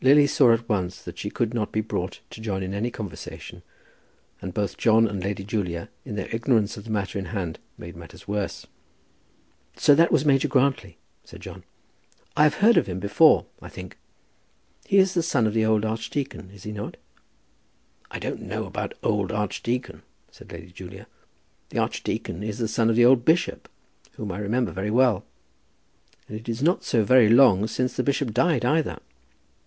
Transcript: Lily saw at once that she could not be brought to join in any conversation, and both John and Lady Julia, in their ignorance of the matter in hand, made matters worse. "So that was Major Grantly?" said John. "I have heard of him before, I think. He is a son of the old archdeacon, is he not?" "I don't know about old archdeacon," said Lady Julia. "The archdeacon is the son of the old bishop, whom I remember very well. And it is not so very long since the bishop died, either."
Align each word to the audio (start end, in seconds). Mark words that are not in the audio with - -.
Lily 0.00 0.26
saw 0.26 0.54
at 0.54 0.66
once 0.70 1.02
that 1.02 1.18
she 1.18 1.28
could 1.28 1.52
not 1.52 1.70
be 1.70 1.82
brought 1.82 2.20
to 2.30 2.40
join 2.40 2.62
in 2.62 2.72
any 2.72 2.90
conversation, 2.90 3.60
and 4.40 4.54
both 4.54 4.78
John 4.78 5.06
and 5.06 5.22
Lady 5.22 5.44
Julia, 5.44 5.90
in 6.02 6.16
their 6.16 6.34
ignorance 6.34 6.78
of 6.78 6.84
the 6.84 6.90
matter 6.90 7.18
in 7.18 7.26
hand, 7.26 7.58
made 7.76 7.94
matters 7.94 8.26
worse. 8.26 8.64
"So 9.76 9.94
that 9.94 10.10
was 10.10 10.24
Major 10.24 10.48
Grantly?" 10.48 10.96
said 11.24 11.42
John. 11.42 11.62
"I 12.38 12.44
have 12.44 12.54
heard 12.54 12.78
of 12.78 12.86
him 12.86 13.00
before, 13.00 13.44
I 13.60 13.68
think. 13.68 13.98
He 14.86 14.96
is 14.96 15.14
a 15.14 15.22
son 15.22 15.46
of 15.46 15.52
the 15.52 15.66
old 15.66 15.84
archdeacon, 15.84 16.52
is 16.54 16.62
he 16.62 16.72
not?" 16.72 16.96
"I 18.10 18.18
don't 18.18 18.40
know 18.40 18.64
about 18.64 18.94
old 19.02 19.30
archdeacon," 19.30 20.00
said 20.30 20.50
Lady 20.52 20.70
Julia. 20.70 21.06
"The 21.68 21.80
archdeacon 21.80 22.42
is 22.42 22.56
the 22.56 22.66
son 22.68 22.88
of 22.88 22.96
the 22.96 23.04
old 23.04 23.26
bishop, 23.26 23.68
whom 24.12 24.32
I 24.32 24.38
remember 24.38 24.72
very 24.72 24.90
well. 24.90 25.26
And 26.30 26.40
it 26.40 26.48
is 26.48 26.62
not 26.62 26.82
so 26.82 27.04
very 27.04 27.28
long 27.28 27.66
since 27.66 27.94
the 27.94 28.02
bishop 28.02 28.32
died, 28.32 28.64
either." 28.64 29.00